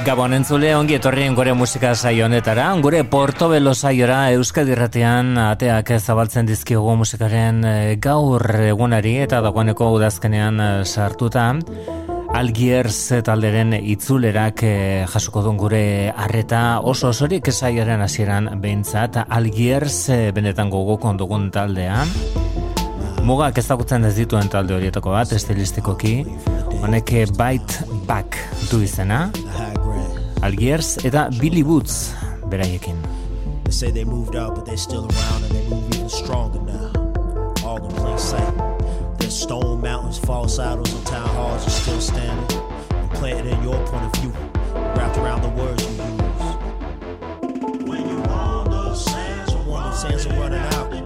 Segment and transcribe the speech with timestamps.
[0.00, 6.48] Gabon entzule ongi etorrien gure musika saio honetara, gure Portobelo saiora Euskadi Irratian ateak zabaltzen
[6.48, 8.40] dizkigu musikaren eh, gaur
[8.70, 11.50] egunari eta dagoeneko udazkenean eh, sartuta.
[12.32, 15.82] Algiers talderen itzulerak eh, jasuko duen gure
[16.16, 22.06] arreta oso osorik saioaren hasieran behintzat Algiers benetan gogoko ondugun taldea.
[23.28, 26.22] Mugak ezagutzen ez dituen talde horietako bat, estilistikoki,
[26.80, 29.26] honek Bite Back du izena.
[30.42, 32.14] Algiers eta Billy Woods
[32.48, 32.96] beraiekin.
[33.64, 36.92] They say they moved out but they're still around and they move even stronger now.
[37.62, 38.54] All in plain sight.
[39.18, 42.58] There's stone mountains, false idols and town halls are still standing.
[42.90, 44.32] And planted in your point of view,
[44.96, 46.08] wrapped around the words you use.
[47.86, 49.04] When you when those
[50.00, 50.99] sands are running out,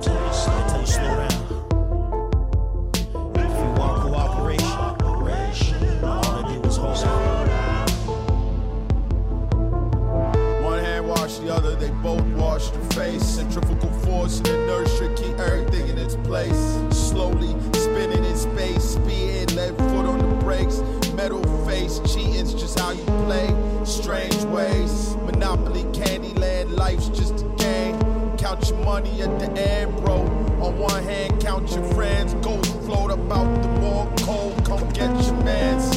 [12.94, 13.24] face.
[13.24, 16.78] Centrifugal force and inertia keep everything in its place.
[16.90, 20.80] Slowly spinning in space, speeding, left foot on the brakes.
[21.14, 23.54] Metal face, cheating's just how you play.
[23.84, 27.98] Strange ways, Monopoly, Candyland, life's just a game.
[28.36, 30.22] Count your money at the end, bro.
[30.60, 32.34] On one hand, count your friends.
[32.34, 35.96] Ghosts float about the wall, cold, come get your mans.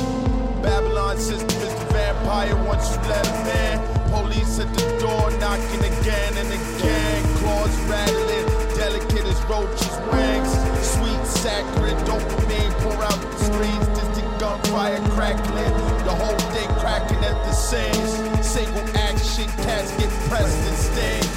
[0.61, 3.96] Babylon system is the vampire once you let him in.
[4.09, 7.23] Police at the door knocking again and again.
[7.37, 10.51] Claws rattling, delicate as roaches' wings.
[10.81, 13.87] Sweet saccharine dopamine pour out the screens.
[13.97, 15.73] Distant gunfire crackling.
[16.05, 18.45] The whole thing cracking at the seams.
[18.45, 21.27] Single action cats get pressed and sting.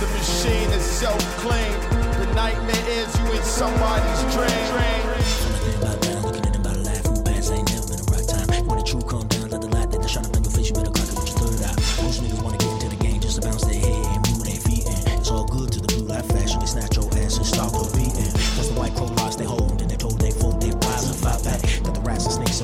[0.00, 1.82] The machine is self-claimed.
[2.20, 5.49] The nightmare is you in somebody's dream.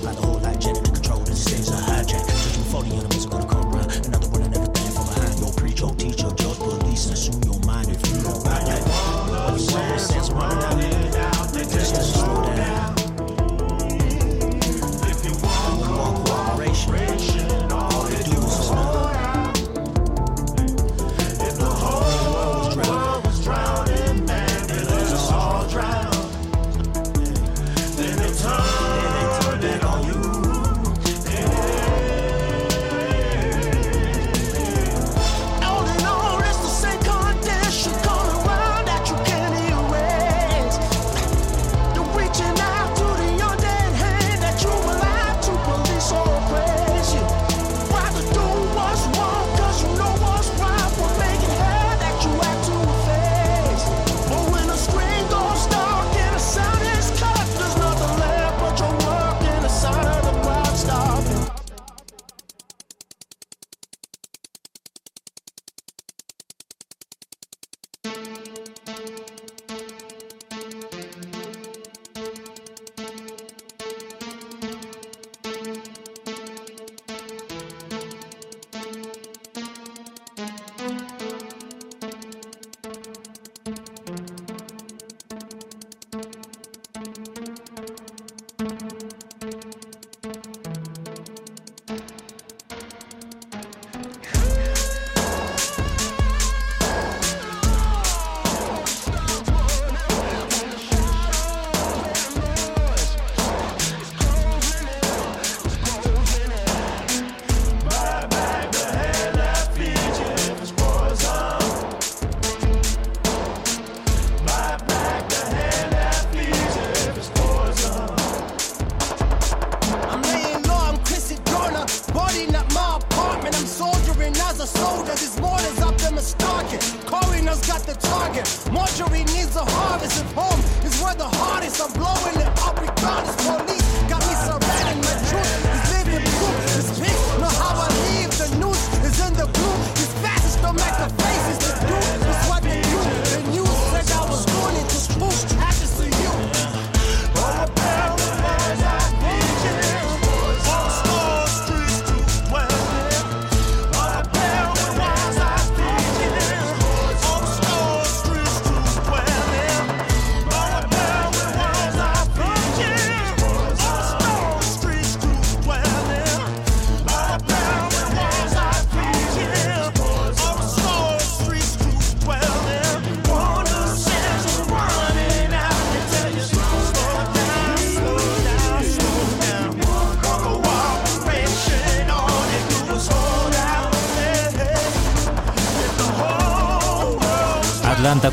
[0.06, 2.28] Fly the whole lot, Janet to control the stage, are hijacked.
[2.28, 3.56] Judgment for the universe, gonna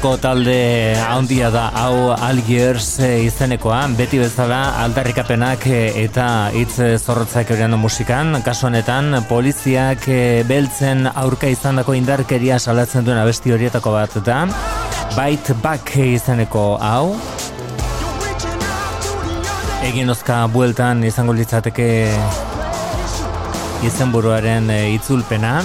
[0.03, 7.53] Atlantako talde handia da hau Algiers eh, izenekoa, beti bezala aldarrikapenak eh, eta hitz zorrotzak
[7.55, 14.17] eurian musikan, kasu honetan poliziak eh, beltzen aurka izandako indarkeria salatzen duen abesti horietako bat
[14.27, 14.41] da,
[15.15, 17.15] Bite Back izeneko hau,
[19.87, 21.87] egin ozka bueltan izango litzateke
[23.87, 24.67] izenburuaren
[24.97, 25.61] itzulpena,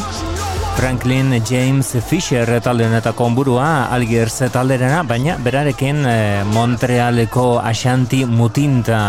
[0.78, 9.00] Franklin James Fisher talde honetako onburua Algiers talderena, baina berarekin eh, Montrealeko Ashanti Mutinta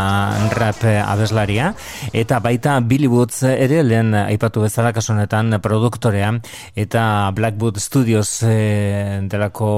[0.58, 1.68] rap abeslaria.
[2.10, 6.32] Eta baita Billy Woods ere lehen aipatu bezala kasu honetan produktorea.
[6.74, 7.04] Eta
[7.38, 9.70] Blackwood Studios eh, delako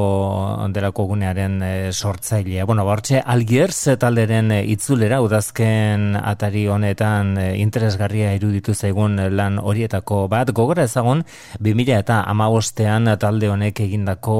[0.72, 2.64] delako gunearen eh, sortzailea.
[2.72, 10.56] Bueno, bortxe Algiers talderen itzulera udazken atari honetan interesgarria iruditu zaigun lan horietako bat.
[10.56, 11.28] Gogora ezagun
[11.60, 14.36] 2000 eta amabostean talde honek egindako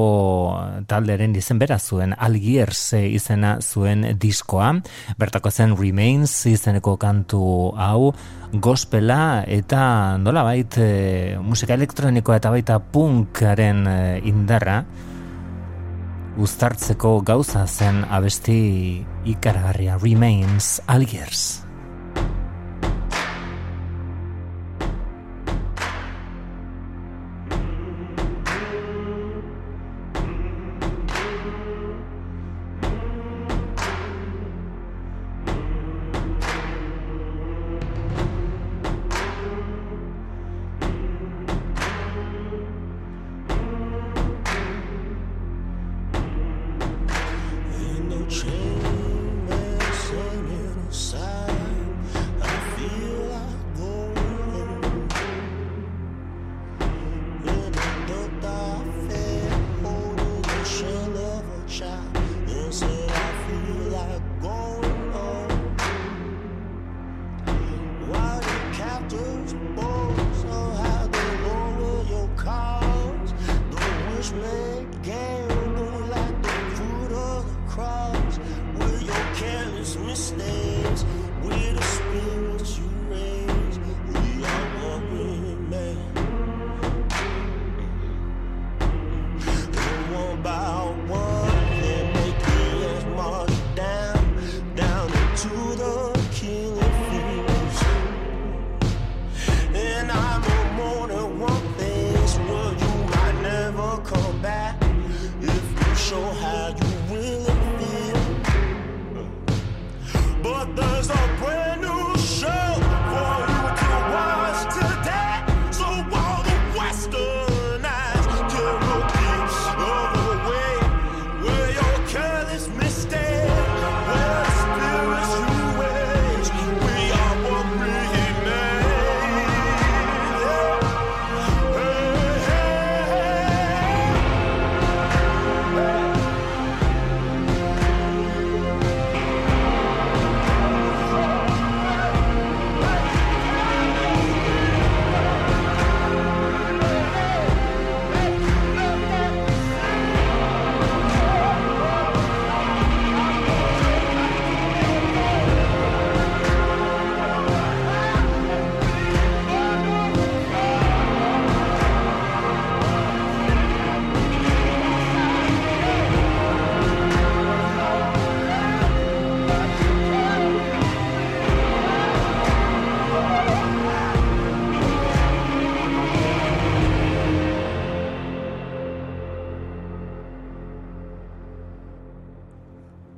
[0.86, 4.74] talderen izen bera zuen Algiers izena zuen diskoa.
[5.18, 8.12] Bertako zen Remains izeneko kantu hau
[8.52, 13.98] gospela eta nola bait e, musika elektronikoa eta baita punkaren e,
[14.28, 14.84] indarra.
[16.36, 21.61] Uztartzeko gauza zen abesti ikaragarria Remains Algiers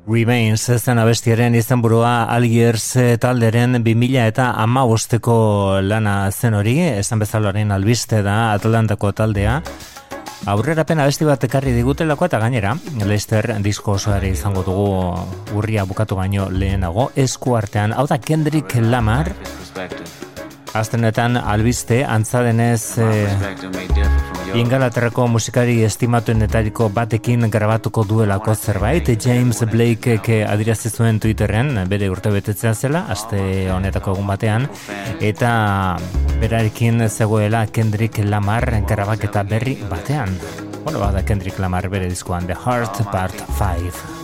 [0.07, 2.85] Remains zen abestiaren izenburua Algiers
[3.21, 4.85] talderen 2000 eta ama
[5.81, 9.63] lana zen hori, esan bezalaren albiste da Atlantako taldea.
[10.47, 16.17] Aurrera pena abesti bat ekarri digutelako eta gainera, Lester disko osoare izango dugu urria bukatu
[16.17, 19.33] baino lehenago, esku artean, hau da Kendrick Lamar,
[20.75, 23.09] Aztenetan albiste, antzadenez e,
[24.55, 29.09] Ingalaterrako musikari estimatuenetariko batekin grabatuko duelako zerbait.
[29.19, 33.41] James Blake adirazi zuen Twitterren bere urte betetzea zela aste
[33.75, 34.69] honetako egun batean.
[35.19, 35.53] Eta
[36.39, 40.39] berarekin zegoela Kendrick Lamar grabaketa berri batean.
[40.85, 44.24] Bueno, bada Kendrick Lamar bere diskoan The Heart Part 5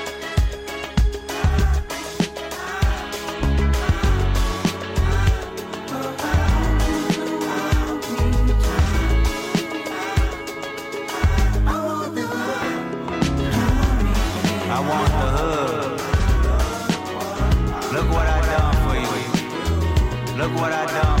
[20.41, 21.20] Look what I done.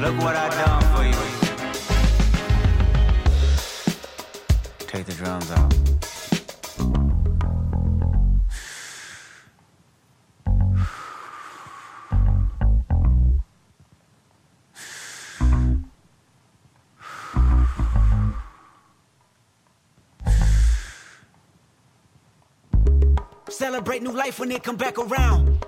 [0.00, 1.12] Look what I done for you.
[4.86, 5.74] Take the drums out.
[23.50, 25.67] Celebrate new life when it come back around.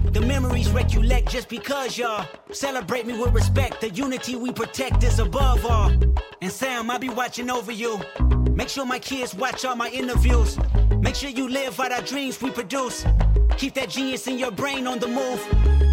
[0.11, 3.79] The memories recollect just because y'all celebrate me with respect.
[3.79, 5.89] The unity we protect is above all.
[6.41, 7.97] And Sam, I'll be watching over you.
[8.53, 10.57] Make sure my kids watch all my interviews.
[10.99, 13.05] Make sure you live out our dreams we produce.
[13.55, 15.41] Keep that genius in your brain on the move.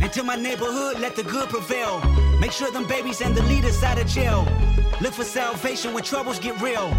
[0.03, 2.01] And to my neighborhood, let the good prevail.
[2.41, 4.49] Make sure them babies and the leaders out of jail.
[5.01, 6.93] Look for salvation when troubles get real.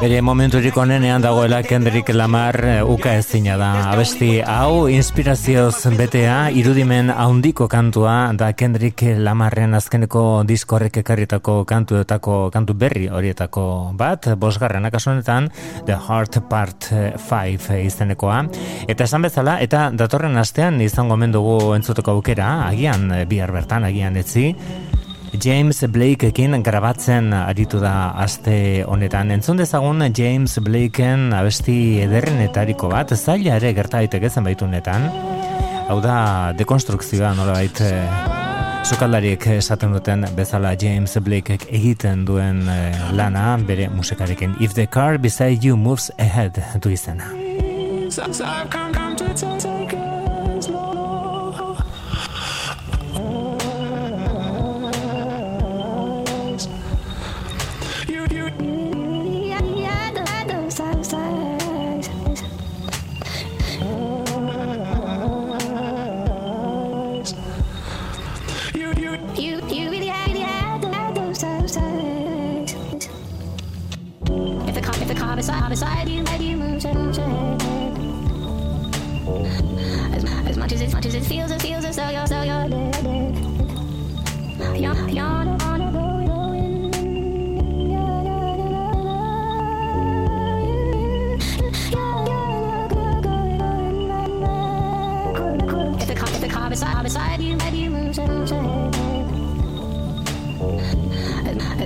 [0.00, 3.68] Bere momenturik onenean dagoela Kendrick Lamar eh, uka ezina da.
[3.92, 12.74] Abesti hau inspirazioz betea irudimen haundiko kantua da Kendrick Lamarren azkeneko diskorrek ekarritako kantuetako kantu
[12.74, 13.66] berri horietako
[13.98, 15.50] bat, bosgarren akasonetan
[15.86, 18.40] The Heart Part 5 izenekoa.
[18.88, 24.50] Eta esan bezala, eta datorren astean izango mendugu entzuteko aukera, agian bihar bertan, agian etzi,
[25.32, 29.30] James Blakeekin grabatzen aritu da aste honetan.
[29.32, 35.08] Entzun dezagun James Blakeen abesti ederrenetariko bat, zaila ere gerta daiteke zenbaitunetan.
[35.88, 37.82] Hau da dekonstrukzioa nola bait
[38.82, 44.56] Zukaldariek eh, esaten duten bezala James Blakeek egiten duen eh, lana bere musikarekin.
[44.60, 47.30] If the car beside you moves ahead du izena.
[68.96, 71.76] you, you, you really had, had, had those times.
[74.68, 76.52] If the car, if the is on the side, you might be.
[80.48, 82.68] As, much as, as much as it feels, it feels as though you're, so you're
[82.68, 83.04] dead.
[84.58, 85.71] You're, you're, you're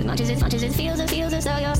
[0.07, 1.75] much as it, much as it feels, it feels as though you're,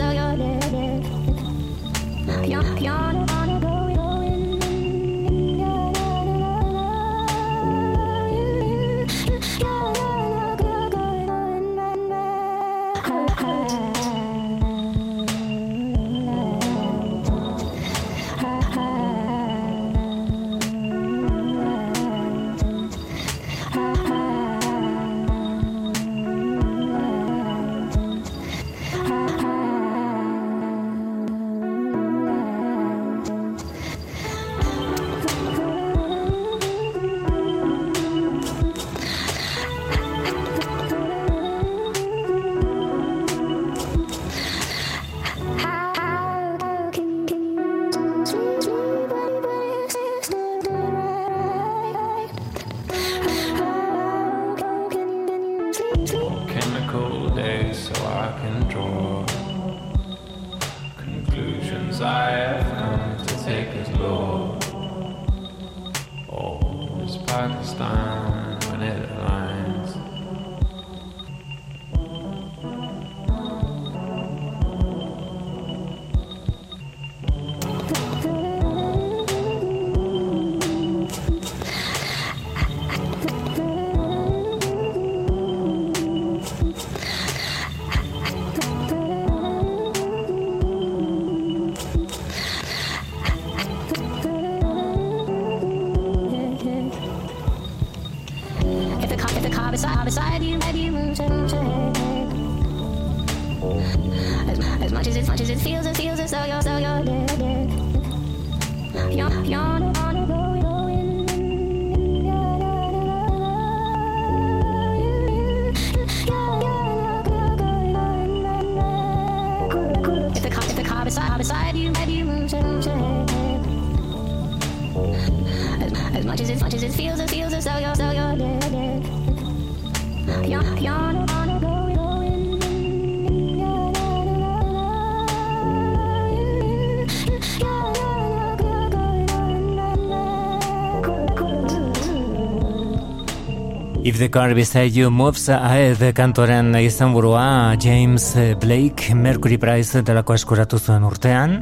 [144.18, 150.80] the car beside you moves ahead kantoren izan burua James Blake Mercury Prize delako eskuratu
[150.80, 151.58] zuen urtean.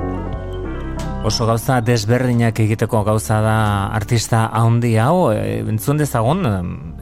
[1.26, 3.56] Oso gauza desberdinak egiteko gauza da
[3.98, 5.32] artista handi hau.
[5.34, 6.46] E, entzun dezagun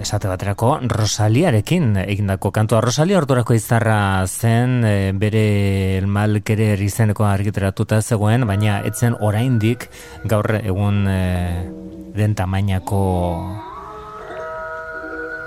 [0.01, 2.81] esate baterako Rosaliarekin egindako kantua.
[2.81, 9.89] Rosalia ordurako izarra zen e, bere malkere izeneko argiteratuta zegoen baina etzen oraindik
[10.23, 11.21] gaur egun e,
[12.15, 13.72] den tamainako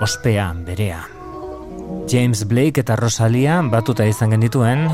[0.01, 1.01] ospea berea.
[2.11, 4.87] James Blake eta Rosalia batuta izan genituen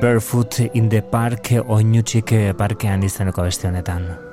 [0.00, 4.27] Barefoot in the Park oinutxik parkean izeneko beste honetan.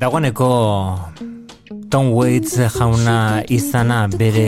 [0.00, 0.48] Dagoeneko
[1.92, 4.46] Tom Waits jauna izana bere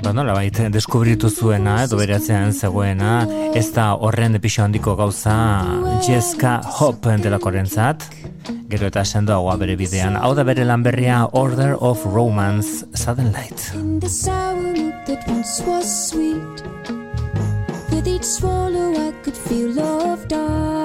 [0.00, 3.26] ba nola baita, deskubritu zuena edo beratzean zegoena.
[3.52, 5.34] Ez da horren depixo handiko gauza
[6.06, 8.06] Jessica Hope entelakoren zat
[8.72, 10.16] gero eta sendoagoa bere bidean.
[10.16, 13.68] Hau da bere lanberria Order of Romance Sudden Light.
[13.74, 14.72] In the sour
[15.04, 16.64] that once was sweet
[17.92, 20.83] With each swallow I could feel love die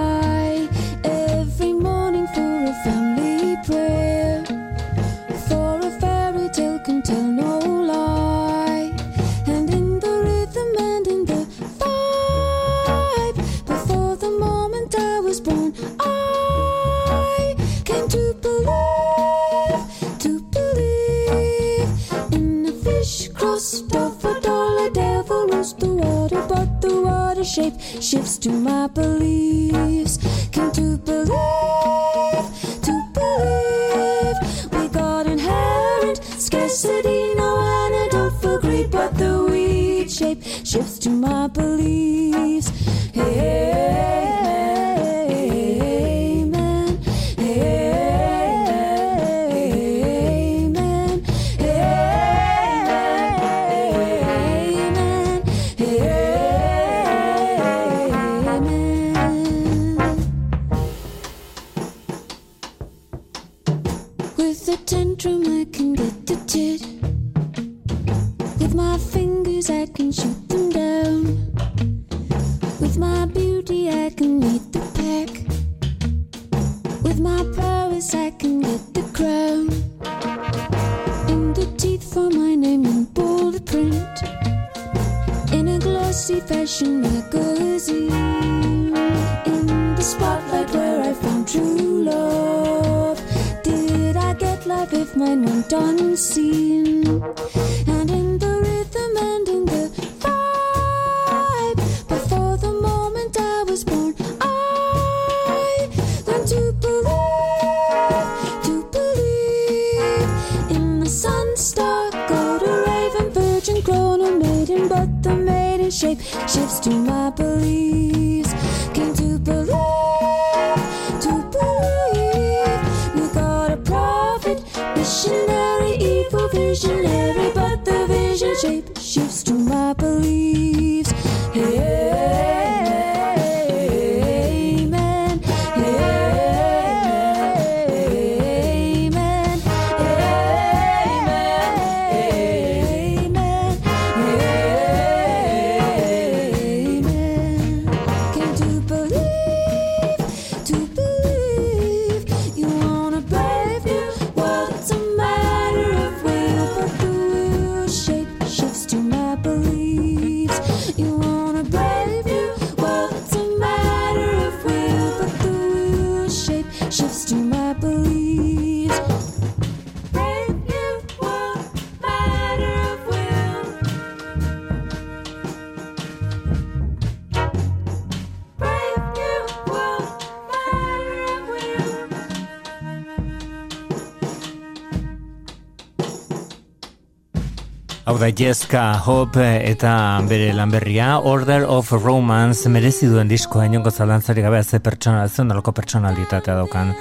[188.35, 194.79] Jessica Hope eta bere lanberria Order of Romance merezi duen diskoa inongo zalantzari gabe ze
[194.79, 196.93] pertsona zenolako pertsonalitatea daukan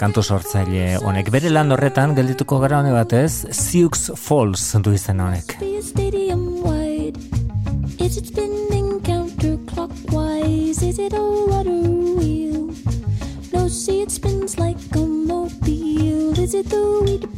[0.00, 5.56] kantu sortzaile honek bere lan horretan geldituko gara hone batez Sioux Falls du izena honek
[8.00, 10.82] Is it spinning counterclockwise?
[10.82, 11.70] Is it a rudder
[12.18, 12.74] wheel?
[13.52, 16.36] No, see it spins like a mobile.
[16.36, 17.29] Is it the wheat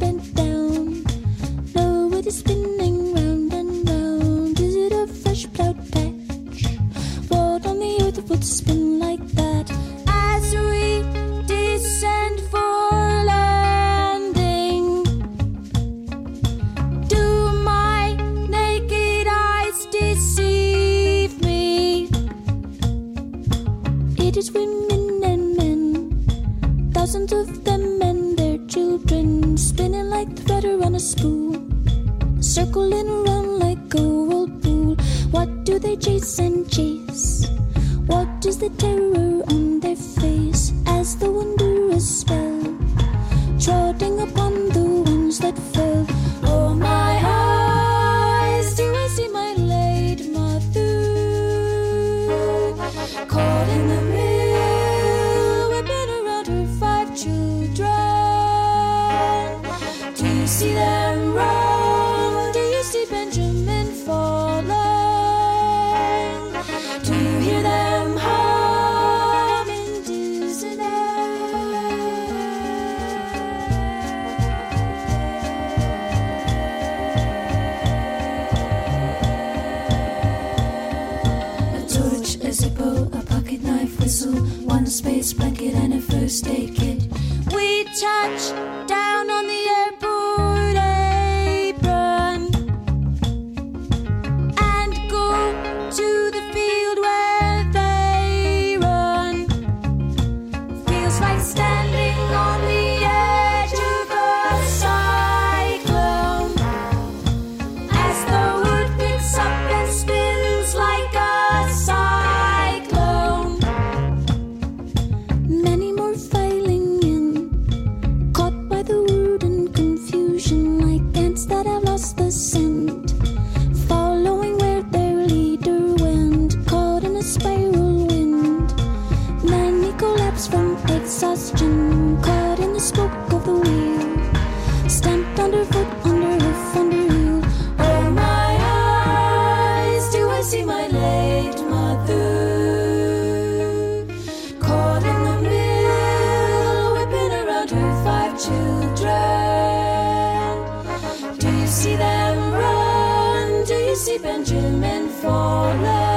[154.23, 156.12] Benjamin Fowler.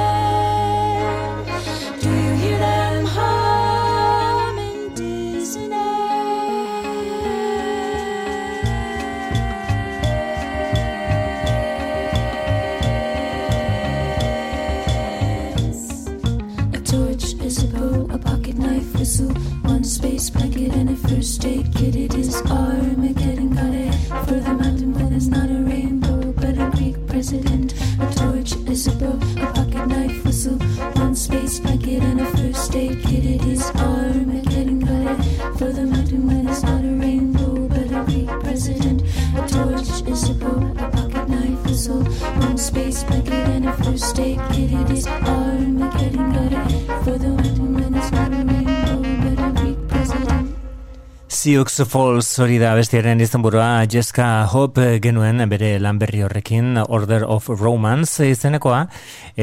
[51.47, 57.47] Sioux Falls hori da bestiaren izan burua Jessica Hope genuen bere lanberri horrekin Order of
[57.61, 58.81] Romance izenekoa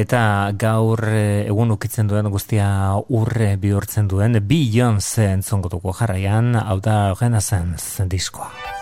[0.03, 0.21] eta
[0.53, 2.69] gaur eh, egun ukitzen duen guztia
[3.09, 8.74] urre bihurtzen duen Beyoncé entzongotuko jarraian hau da Renaissance diskoa.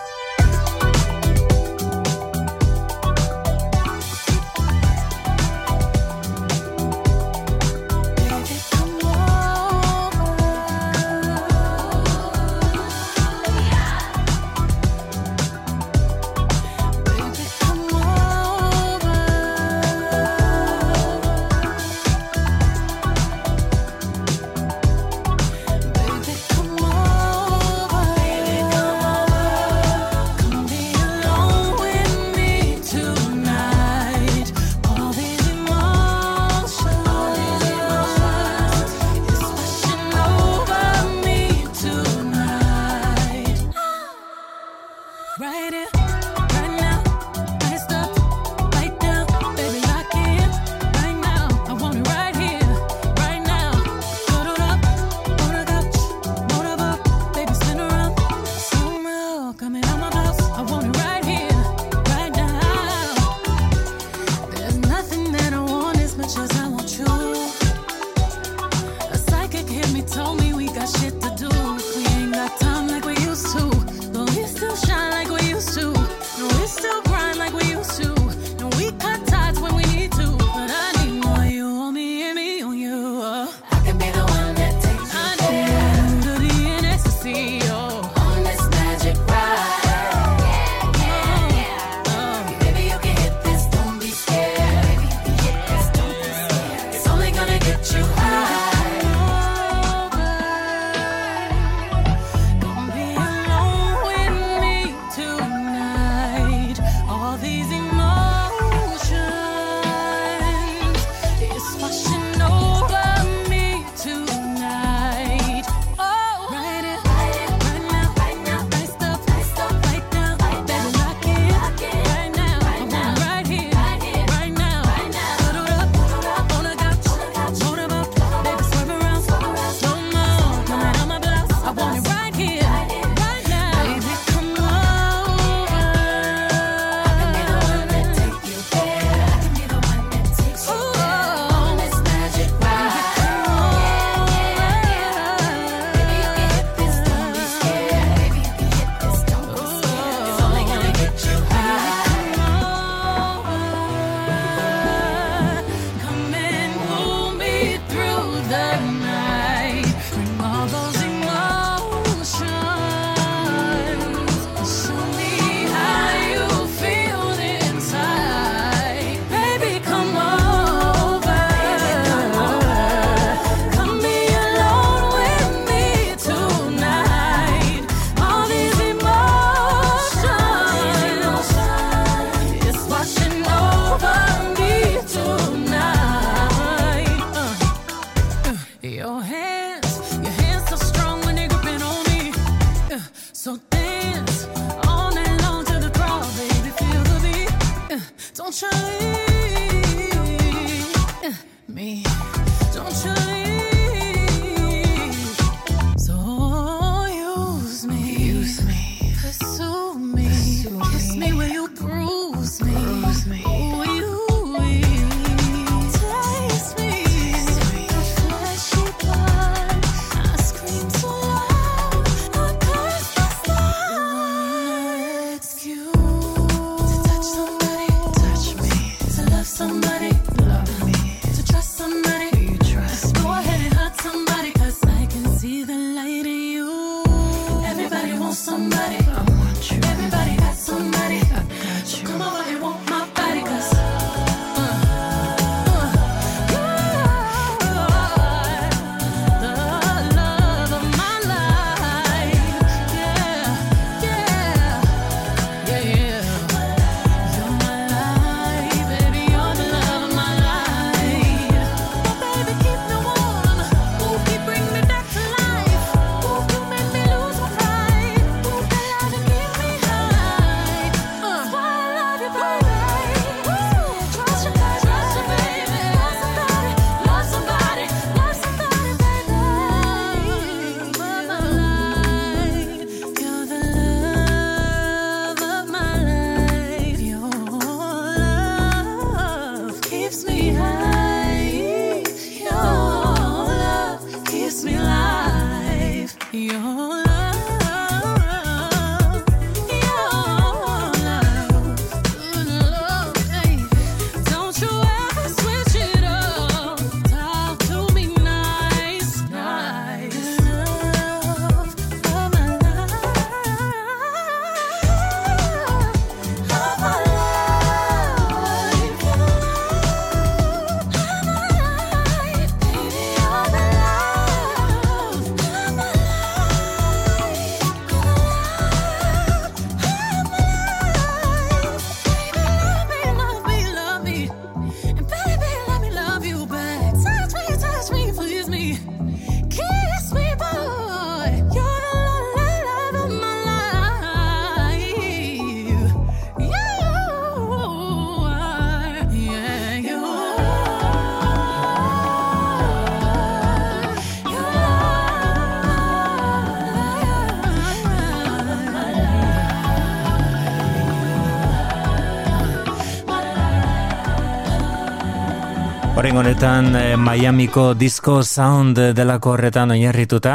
[366.14, 370.34] Horen honetan eh, Miamiko disco sound delako horretan oinarrituta,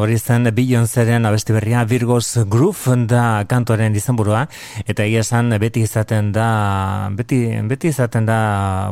[0.00, 4.46] hori zen Beyoncéren abesti berria Virgos Groove da kantoren izenburua
[4.86, 8.38] eta egia esan beti izaten da beti, beti izaten da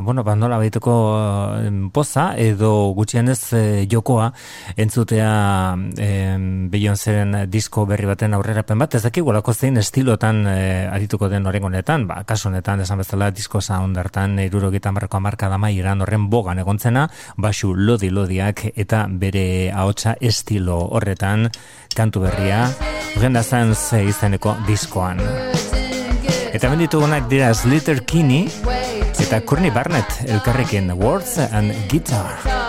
[0.05, 0.97] bueno, ba nola baituko
[1.97, 4.28] poza edo gutxienez eh, jokoa
[4.76, 5.32] entzutea
[5.97, 6.37] eh,
[6.68, 12.05] Beyoncéren disco berri baten aurrerapen bat, ez dakigulako zein estilotan eh, arituko den horen honetan,
[12.07, 16.59] ba, kasu honetan esan bezala disco sound hartan irurogitan marko amarka da iran horren bogan
[16.59, 17.07] egontzena,
[17.37, 21.51] basu lodi lodiak eta bere ahotsa estilo horretan
[21.97, 22.66] kantu berria,
[23.16, 25.20] horren da ze izeneko diskoan.
[26.53, 28.49] Eta benditugunak dira Slater Kinney
[29.20, 32.66] eta Courtney Barnett elkarrekin Words and Guitar.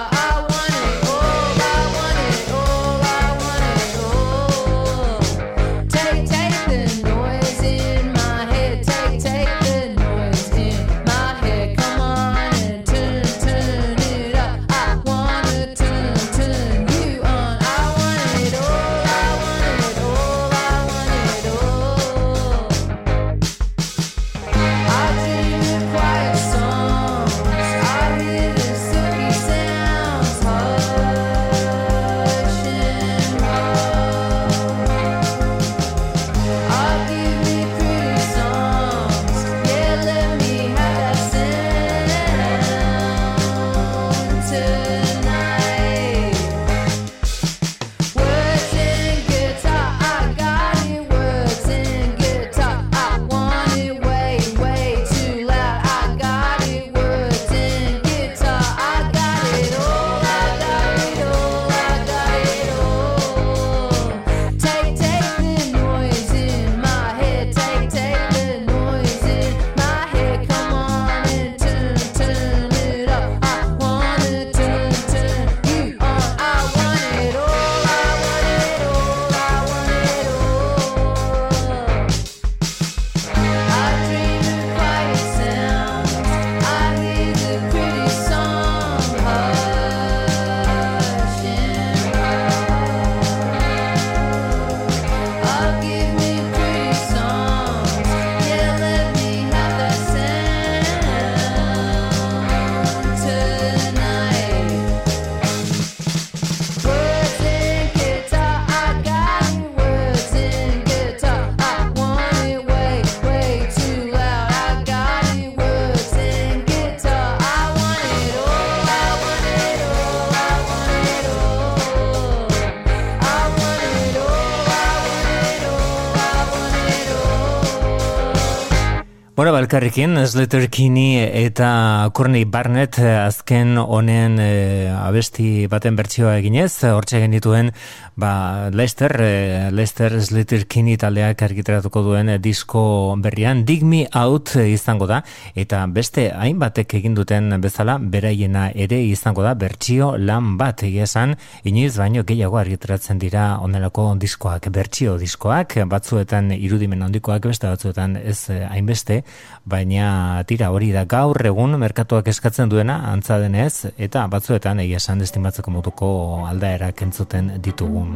[129.68, 137.74] Elkarrekin, Slater Kinney eta Courtney Barnett azken honen e, abesti baten bertsioa eginez, hortxe genituen
[138.18, 144.56] ba, Lester, e, Lester Slater Kinney taldeak argiteratuko duen e, disko berrian, Dig Me Out
[144.58, 145.22] izango da,
[145.56, 151.94] eta beste hainbatek egin duten bezala, beraiena ere izango da, bertsio lan bat esan, inoiz
[152.02, 159.22] baino gehiago argiteratzen dira onelako diskoak, bertsio diskoak, batzuetan irudimen handikoak, beste batzuetan ez hainbeste,
[159.64, 165.22] baina tira hori da gaur egun merkatuak eskatzen duena antza denez eta batzuetan egia esan
[165.22, 166.10] estimatzeko moduko
[166.50, 168.07] aldaerak entzuten ditugun.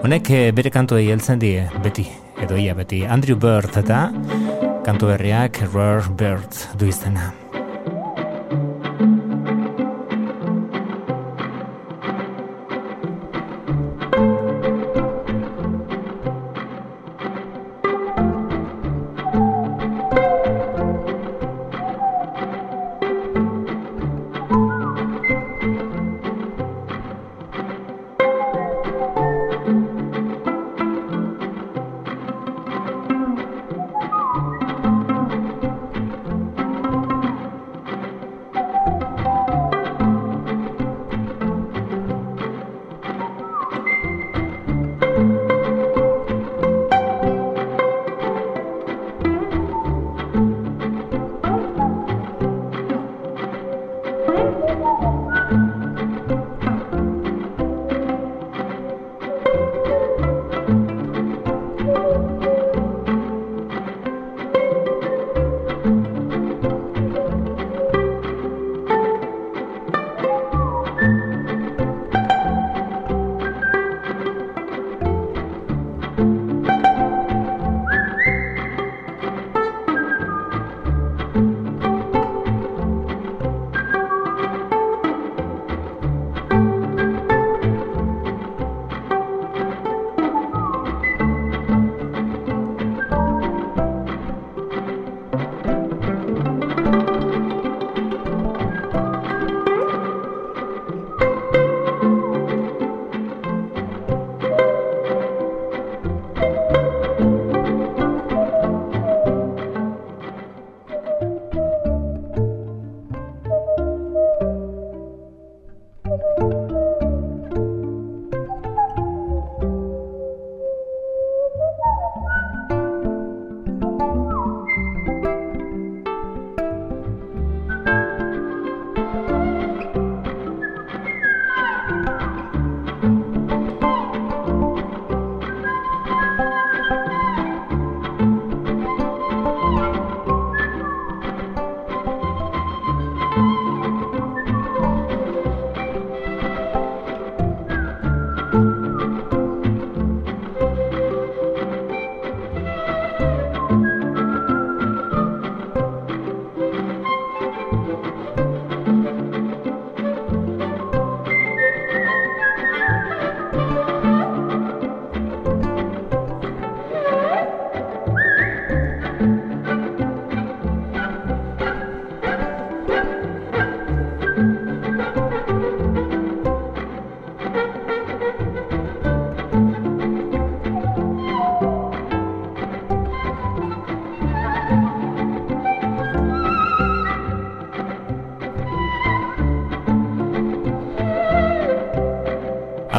[0.00, 2.06] Honek eh, bere kantuei heltzen die beti
[2.40, 4.08] edo ia beti Andrew Bird eta
[4.86, 7.32] kantu berriak Rare Bird du izena.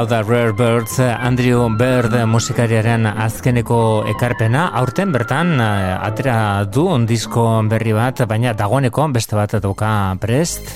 [0.02, 7.43] Hau da Rare Birds, Andrew Bird musikariaren azkeneko ekarpena, aurten bertan eh, atera du disko
[7.70, 10.74] berri bat, baina dagoeneko beste bat eduka prest.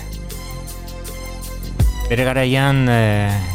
[2.05, 3.54] Bere garaian eh,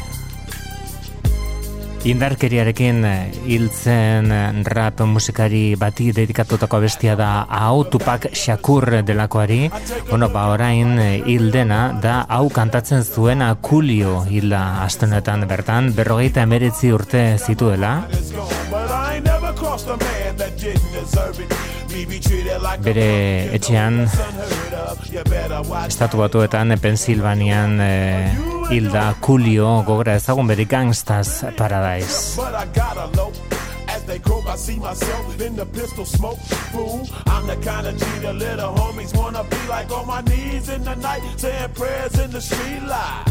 [2.00, 9.68] Indarkeriarekin eh, hiltzen eh, rap musikari bati dedikatutako bestia da hau Tupac Shakur delakoari.
[10.08, 16.92] Bueno, ba orain eh, hildena da hau kantatzen zuena Kulio hilda astenetan bertan, berrogeita emeretzi
[16.96, 18.08] urte zituela.
[22.80, 23.10] Bere
[23.58, 24.06] etxean
[25.84, 27.76] estatu batuetan Pensilvanian
[28.70, 32.38] hilda Kulio gogora ezagun beri Gangstas Paradise.
[34.06, 36.38] They croak, I see myself in the pistol smoke.
[36.72, 40.68] Fool, I'm the kind of G the little homies wanna be like on my knees
[40.68, 43.30] in the night, saying prayers in the street light.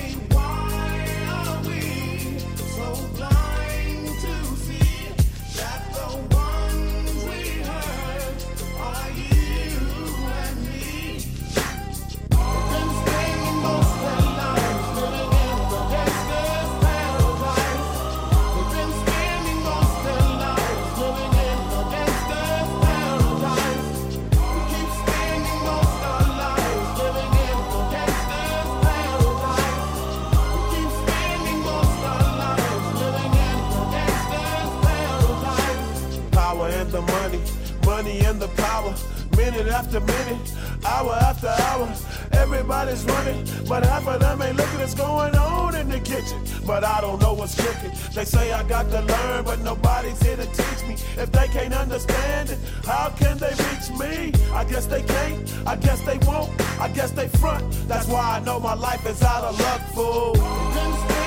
[46.81, 47.91] But I don't know what's cooking.
[48.11, 50.95] They say I got to learn, but nobody's here to teach me.
[51.15, 54.33] If they can't understand it, how can they reach me?
[54.51, 57.71] I guess they can't, I guess they won't, I guess they front.
[57.87, 61.20] That's why I know my life is out of luck, fool.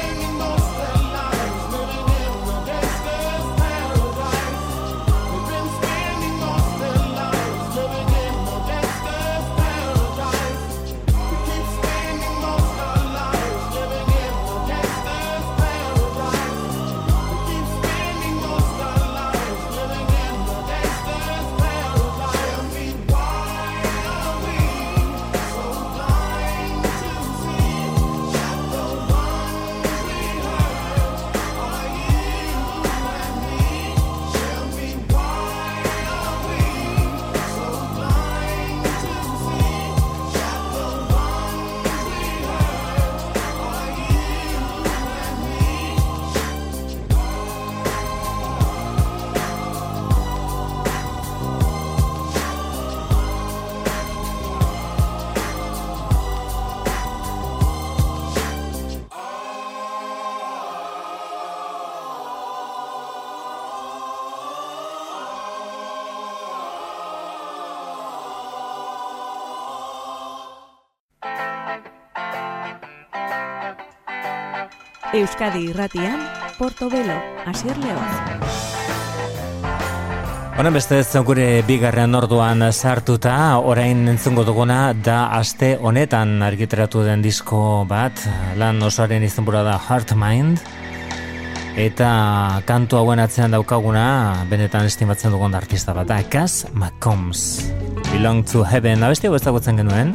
[75.14, 76.18] Euskadi Irratian,
[76.58, 77.14] Portobelo,
[77.46, 78.02] Asier Leoz.
[80.58, 87.22] Honen beste ez gure bigarren orduan sartuta, orain entzungo duguna da aste honetan argiteratu den
[87.22, 88.24] disko bat,
[88.58, 90.58] lan osoaren izenbura da Heart Mind,
[91.78, 92.10] eta
[92.66, 97.70] kantu hauen atzean daukaguna, benetan estimatzen dugun artista bat da, Cass McCombs.
[98.10, 100.10] Belong to Heaven, abesti hau ezagutzen genuen,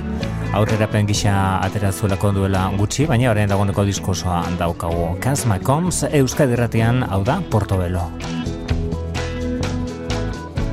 [0.53, 5.15] aurrerapen gisa atera zuelako duela gutxi, baina orain dagoeneko diskosoa daukagu.
[5.21, 8.09] Kaz Macombs, Euskadi Ratian, hau da, Portobelo.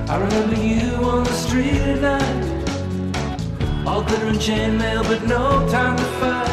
[0.09, 2.45] I remember you on the street at night
[3.85, 6.49] All glitter and chainmail but no time to fight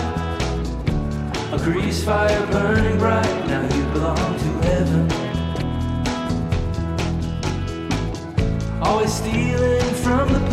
[1.53, 5.07] A grease fire burning bright Now you belong to heaven
[8.81, 10.52] Always stealing from the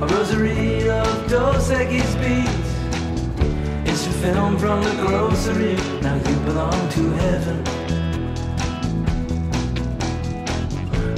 [0.00, 2.70] A rosary of Dos Equis beads.
[3.84, 5.74] It's a film from the grocery.
[6.00, 7.64] Now you belong to heaven.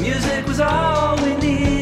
[0.00, 1.79] Music was all we needed.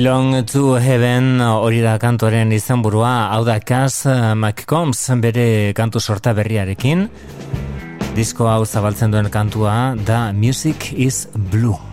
[0.00, 6.32] Belong to Heaven hori da kantoren izenburua, hau da Cass eh, McCombs bere kantu sorta
[6.32, 7.04] berriarekin.
[8.16, 9.76] Disko hau zabaltzen duen kantua
[10.08, 11.89] da Music is Blue.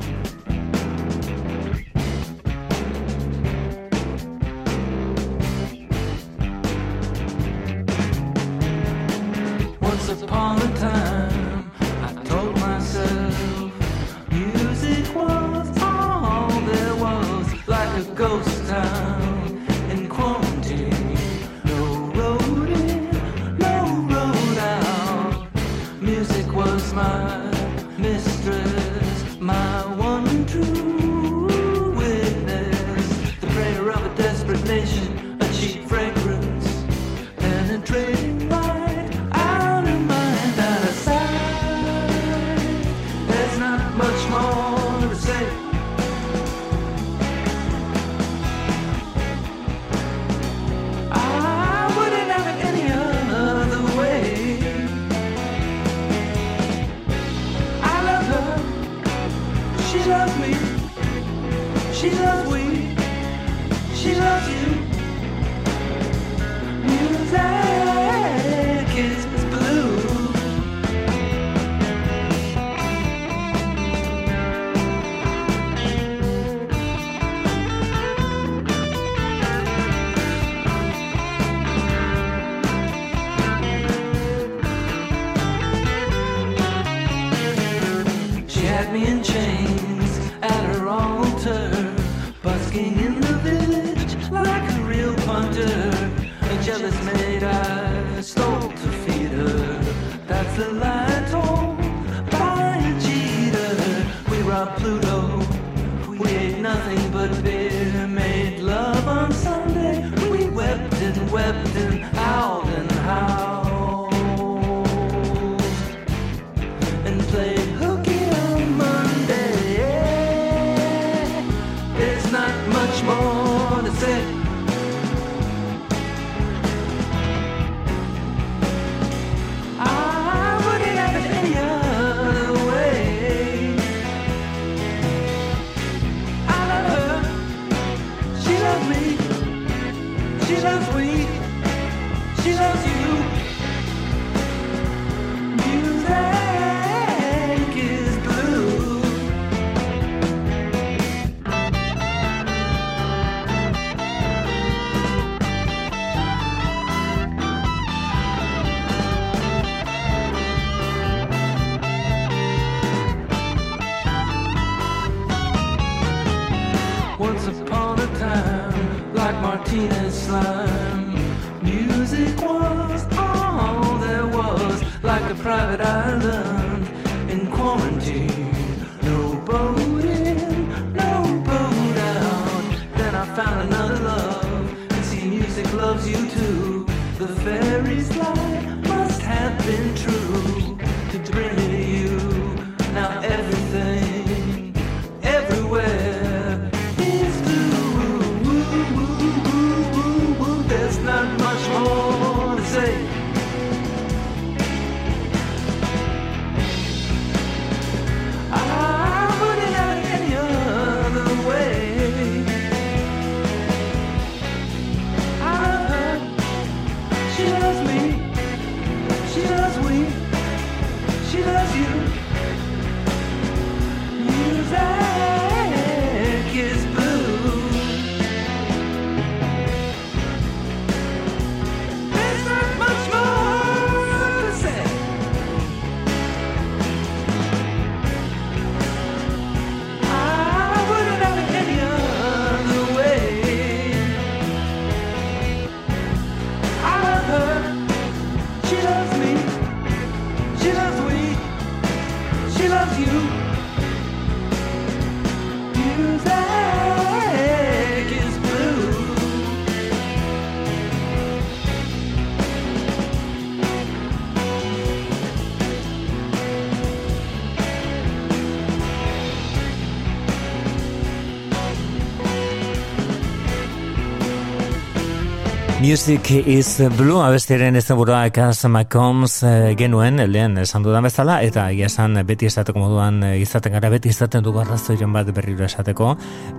[275.87, 281.87] Music is Blue abestiren izenburua Cass McCombs eh, genuen, lehen esan dudan bezala, eta egia
[281.87, 286.09] esan beti esateko moduan eh, izaten gara, beti izaten du arrazoiren bat berriro esateko.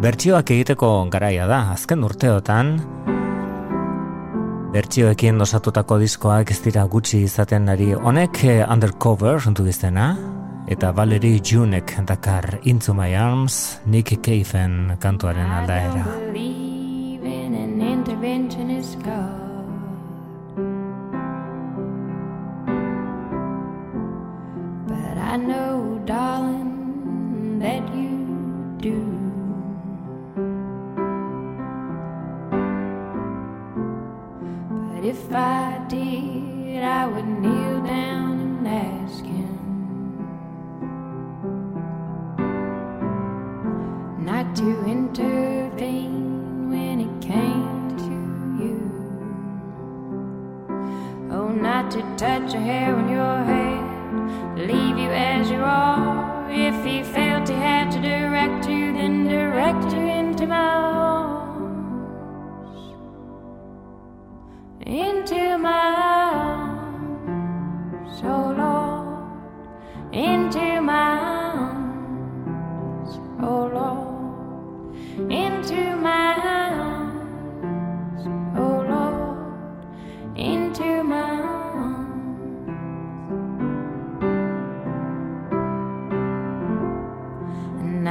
[0.00, 2.70] Bertsioak egiteko garaia da, azken urteotan,
[4.72, 10.14] bertsioekin osatutako diskoak ez dira gutxi izaten ari honek eh, Undercover du izena,
[10.72, 16.06] eta Valerie Junek dakar Into My Arms, Nick Caven kantuaren aldaera.
[18.18, 19.44] I don't believe in an interventionist God.
[24.88, 29.00] But I know, darling, that you do.
[34.70, 39.54] But if I did, I would kneel down and ask him.
[44.24, 47.77] not to intervene when it came
[51.30, 56.50] Oh, not to touch a hair on your head, leave you as you are.
[56.50, 61.68] If he felt he had to direct you, then direct you into my arms.
[64.86, 65.94] Into my
[66.50, 74.08] arms, oh Lord, into my arms, oh Lord
[75.30, 76.34] into my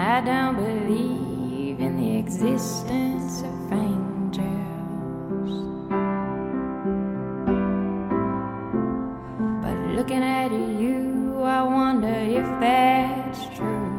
[0.10, 5.52] I don't believe in the existence of angels.
[9.62, 13.92] But looking at you, I wonder if that's true.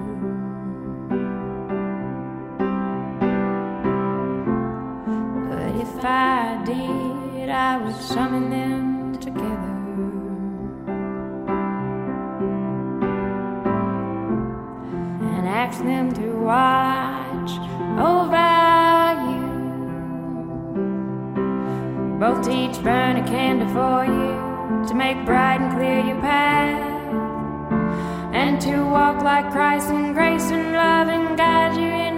[5.51, 9.68] But if I did, I would summon them together.
[15.49, 17.51] Ask them to watch
[17.99, 18.49] over
[19.29, 19.49] you.
[22.21, 26.87] Both to each burn a candle for you to make bright and clear your path.
[28.35, 32.18] And to walk like Christ in grace and love and guide you into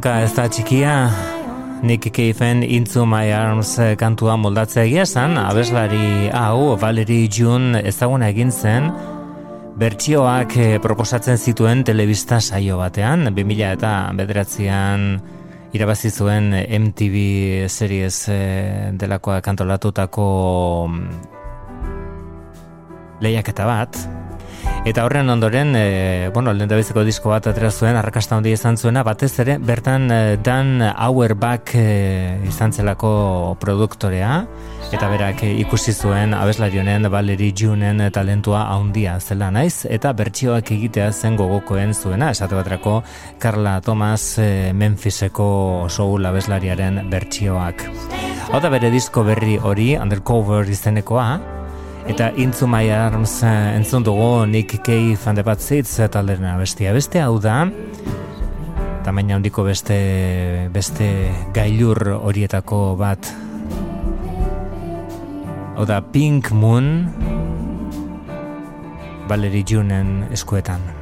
[0.00, 0.92] Erronka ez da txikia,
[1.84, 8.30] Nick Cave-en Into My Arms eh, kantua moldatzea egia esan, abeslari hau, Valerie June ezaguna
[8.32, 8.88] egin zen,
[9.76, 15.04] bertsioak eh, proposatzen zituen telebista saio batean, 2000 eta bederatzean
[15.76, 20.30] irabazi zuen MTV series eh, delakoa kantolatutako
[20.88, 21.04] mm,
[23.20, 24.00] lehiaketa bat,
[24.80, 26.70] Eta horren ondoren, e, bueno, lehen
[27.04, 32.40] disko bat atera zuen, arrakasta handia izan zuena, batez ere, bertan eh, Dan Auerbach e,
[32.48, 34.46] izan zelako produktorea,
[34.90, 41.12] eta berak e, ikusi zuen abeslarionen Valerie Junen talentua handia zela naiz, eta bertsioak egitea
[41.12, 43.02] zen gogokoen zuena, esate batrako
[43.38, 47.84] Carla Thomas e, Memphiseko soul abeslariaren bertsioak.
[48.50, 51.59] Hau da bere disko berri hori, Undercover izenekoa,
[52.10, 56.90] Eta Into My Arms eh, entzun dugu Nick Cave and the Bad Seeds talderena bestia.
[56.90, 57.60] Beste hau da,
[59.06, 60.00] tamaina handiko beste,
[60.74, 61.06] beste
[61.54, 63.30] gailur horietako bat.
[65.76, 67.06] Hau da Pink Moon,
[69.30, 70.99] Valerie Junen eskuetan.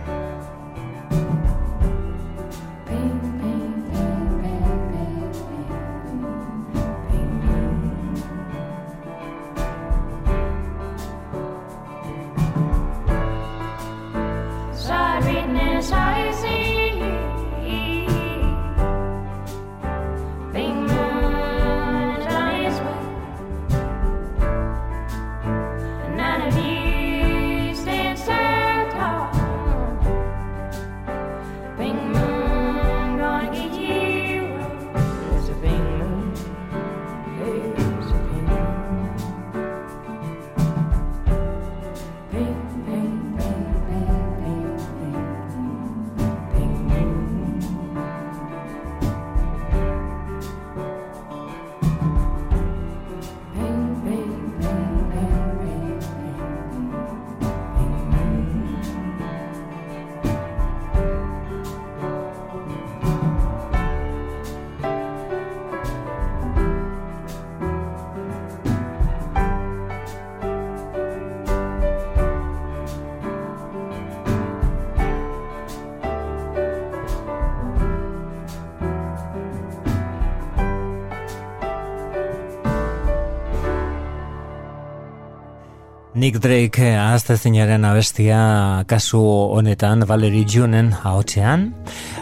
[86.29, 89.17] Nick Drake ahazte zinaren abestia kasu
[89.57, 91.71] honetan Valerie Junen ahotsean.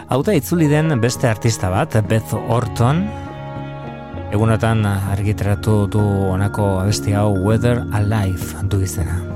[0.07, 3.03] Hau da itzuli den beste artista bat, Beth Orton.
[4.31, 9.26] Egunotan argitaratu du honako abestia hau Weather Alive du izena.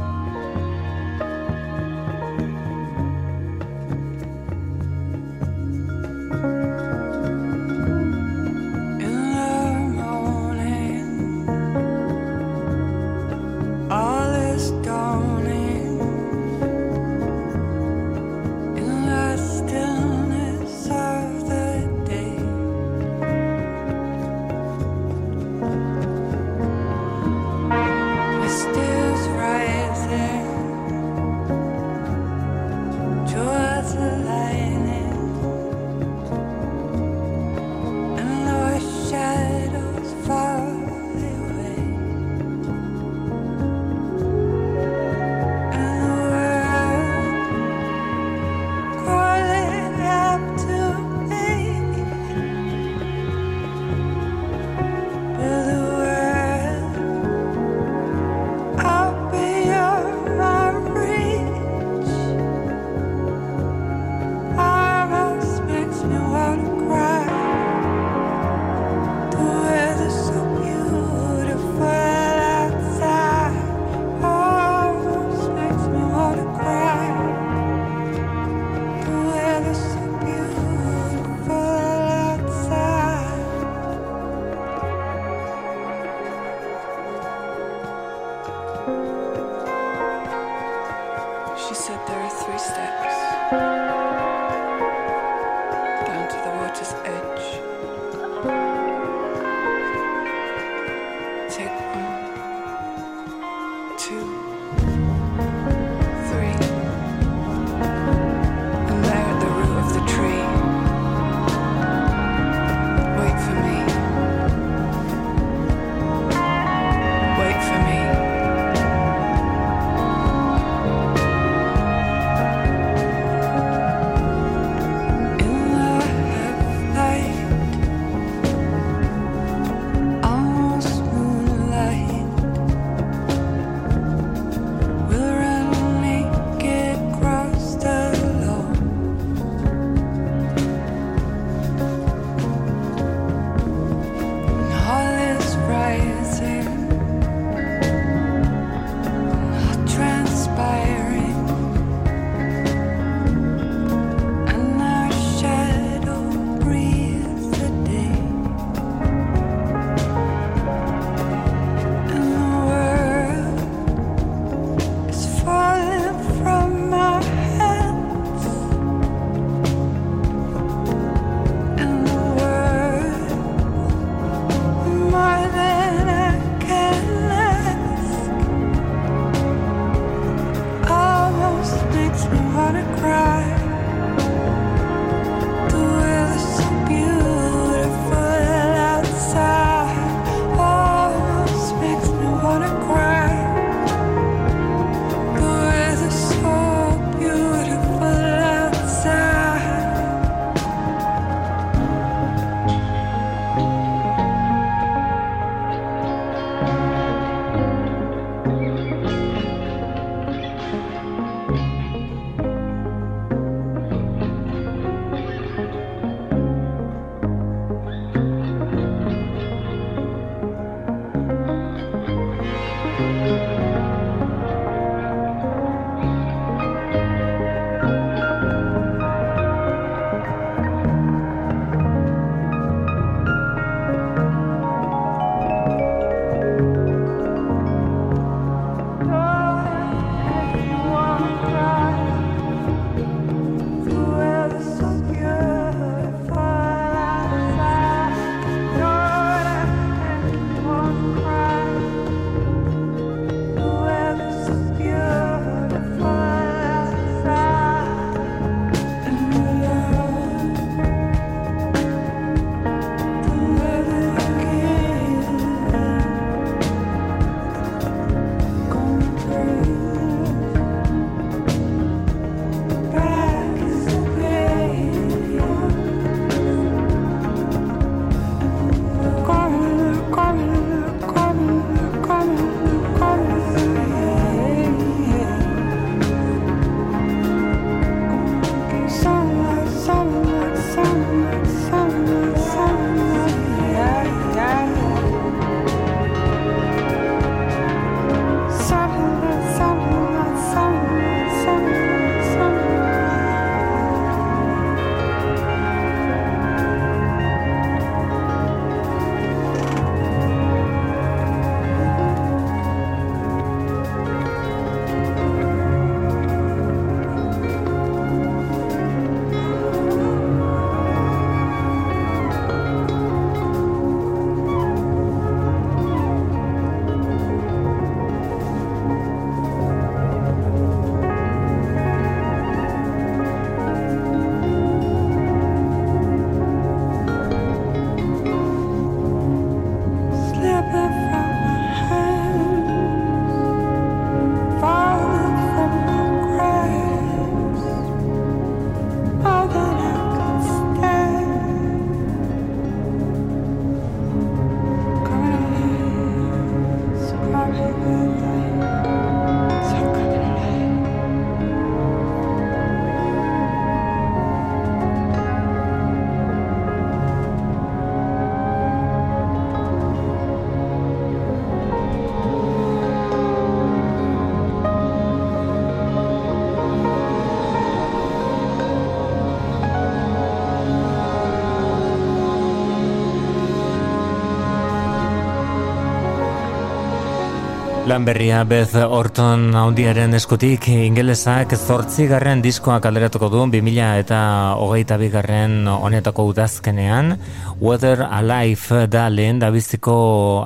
[387.92, 394.20] Lan berria Beth Orton handiaren eskutik ingelesak zortzigarren diskoa kalderatuko du 2000 eta
[394.56, 397.18] hogeita bigarren honetako udazkenean.
[397.60, 399.96] Weather Alive da lehen da biziko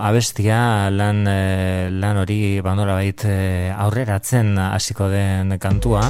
[0.02, 6.08] abestia lan, eh, lan hori bandora bait eh, aurreratzen hasiko den kantua.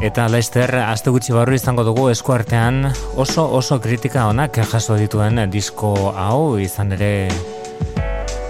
[0.00, 2.86] Eta Lester, aste gutxi barru izango dugu eskuartean
[3.20, 7.12] oso oso kritika onak jaso dituen disko hau izan ere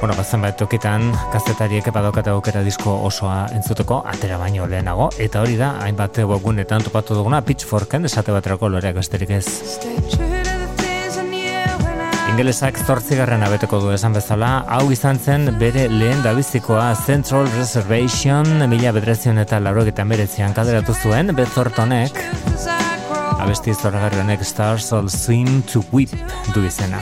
[0.04, 5.56] Bueno, bazen bat tokitan, kazetariek badokate aukera disko osoa entzuteko, atera baino lehenago, eta hori
[5.56, 9.46] da, hainbat webgunetan topatu duguna, pitchforken, esate baterako loreak besterik ez.
[12.34, 18.92] Ingelesak zortzigarren abeteko du esan bezala, hau izan zen bere lehen dabizikoa Central Reservation mila
[18.92, 22.26] bedrezion eta laurogetan beretzian kaderatu zuen, bezortonek,
[23.40, 26.12] abesti zorgarri honek Stars All Swim to Whip
[26.52, 27.00] du izena.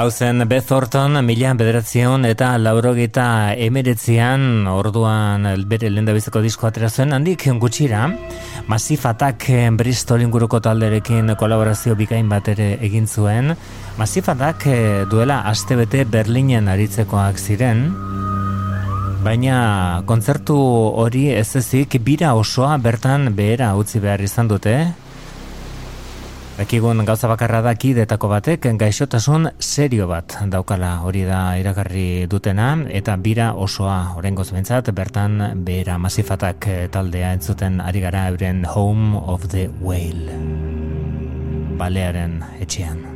[0.00, 3.24] Hau zen Beth Thornton mila bederatzion eta laurogeita
[3.66, 8.06] emeretzian orduan bere lendabizeko disko atera zuen handik gutxira
[8.66, 9.44] Massive Attack
[9.76, 13.52] Bristol inguruko talderekin kolaborazio bikain bat ere egin zuen.
[13.98, 17.90] Massive Attack eh, duela astebete Berlinen aritzekoak ziren.
[19.20, 20.56] Baina kontzertu
[21.04, 24.78] hori ez ezik bira osoa bertan behera utzi behar izan dute
[26.60, 30.90] Bekigun gauza bakarra da kidetako batek gaixotasun serio bat daukala.
[31.08, 32.66] Hori da iragarri dutena
[32.98, 34.12] eta bira osoa.
[34.20, 40.36] Orengoz bentsat bertan behera masifatak taldea entzuten ari gara euren Home of the Whale.
[41.80, 43.09] Balearen etxean.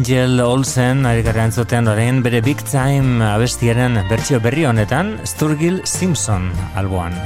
[0.00, 6.48] Angel Olsen ari gara entzuten orain bere Big Time abestiaren bertsio berri honetan Sturgill Simpson
[6.72, 7.20] alboan.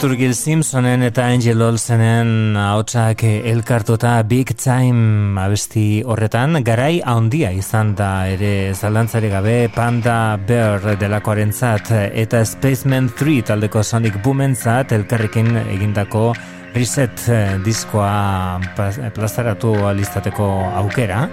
[0.00, 6.62] Sturgill Simpsonen eta Angel Olsenen ahotsak elkartuta Big Time abesti horretan.
[6.64, 13.82] Garai handia izan da ere zalantzari gabe Panda Bear delakoaren zat eta Spaceman 3 taldeko
[13.84, 16.30] Sonic Boomen zat elkarrekin egindako
[16.72, 17.26] Reset
[17.66, 18.56] diskoa
[19.18, 20.48] plazaratu alistateko
[20.80, 21.26] aukera.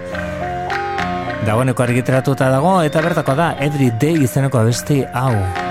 [1.48, 5.67] Dagoeneko argitratuta dago eta bertako da Every Day izeneko abesti hau.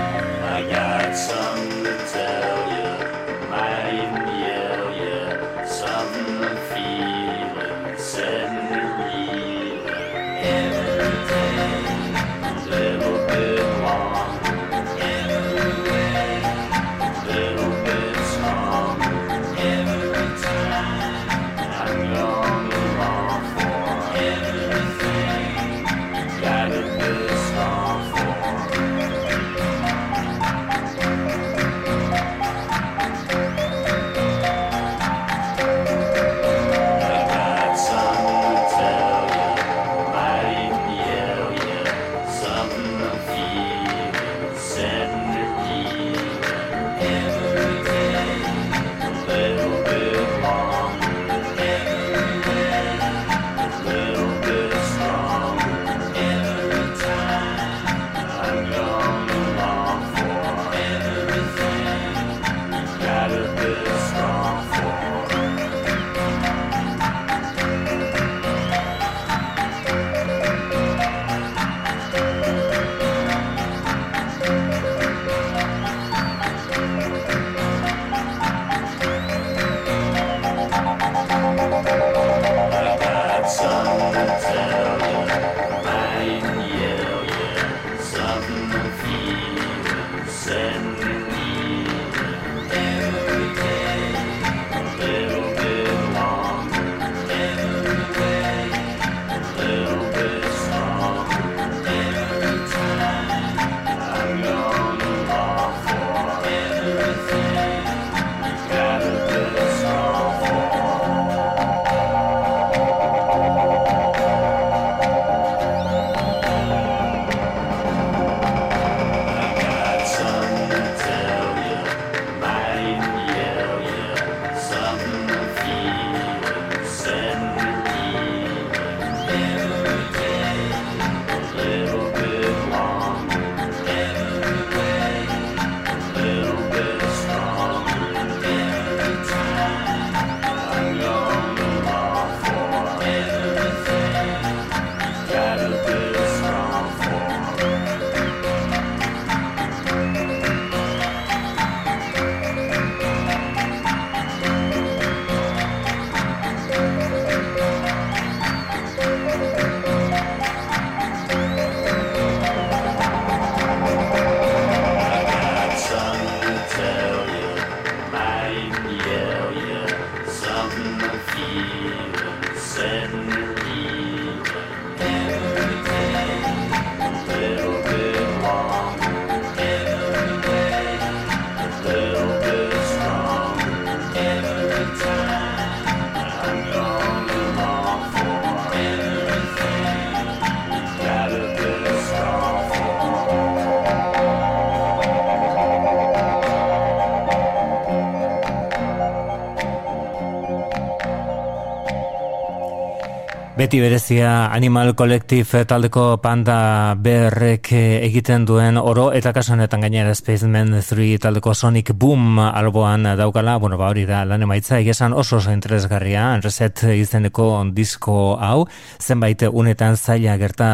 [203.67, 209.09] beti berezia Animal Collective eh, taldeko panda berrek eh, egiten duen oro.
[209.11, 214.45] Eta kasanetan gainera Spaceman 3 taldeko Sonic Boom alboan daukala, bueno, ba hori da lan
[214.45, 214.79] emaitza.
[214.79, 216.29] Egesan oso oso interesgarria.
[216.39, 218.69] Reset izeneko disko hau.
[219.03, 220.69] Zenbait unetan zaila gerta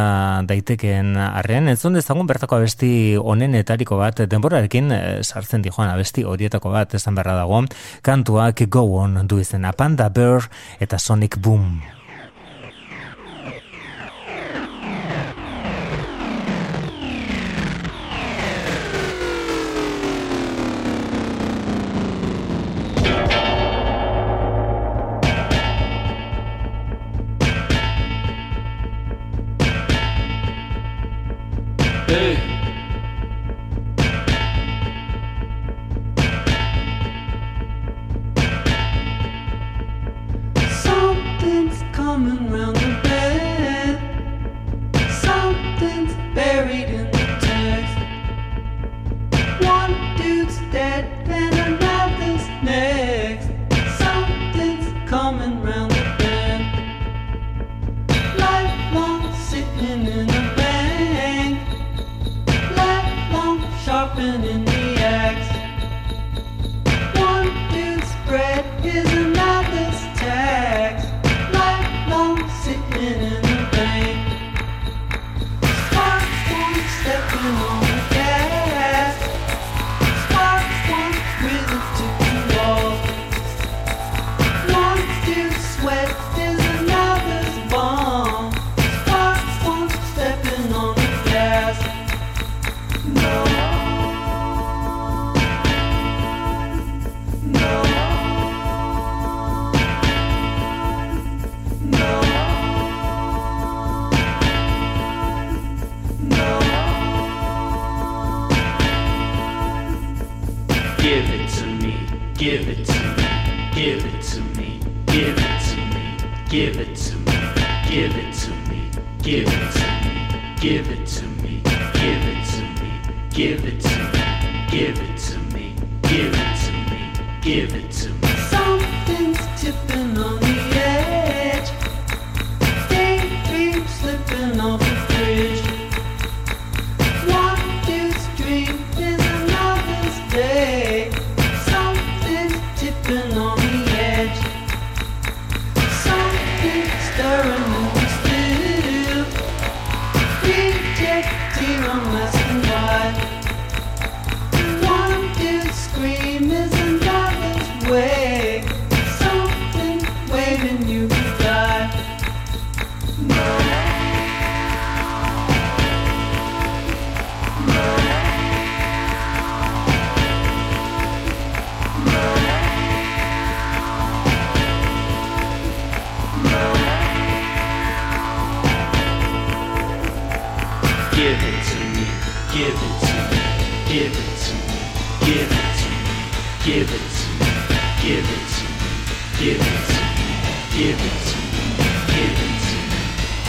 [0.45, 6.69] daitekeen arren, entzun dezagun bertako abesti honen etariko bat denborarekin eh, sartzen dijoan abesti horietako
[6.77, 7.65] bat esan berra dago,
[8.05, 9.73] kantuak Go On du izena.
[9.73, 10.45] Panda Bear
[10.79, 12.02] eta Sonic Boom.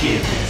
[0.04, 0.43] kid.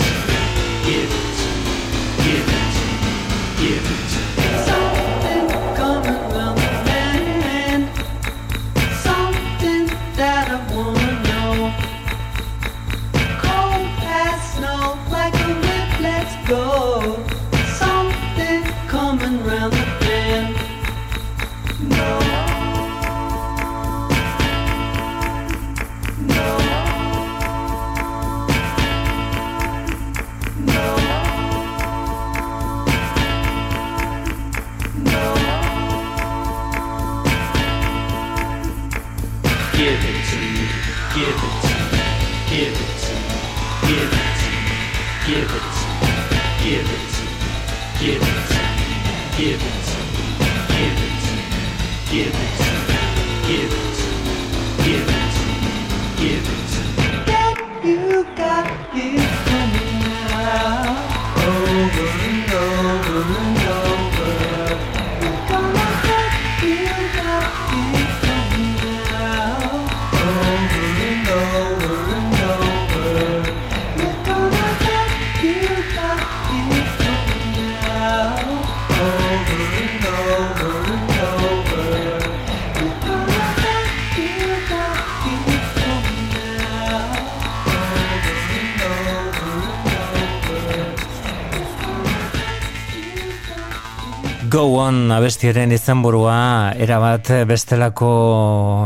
[95.14, 98.08] abestiaren izenburua erabat bestelako